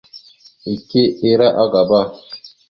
[0.73, 2.01] Ike ira agaba.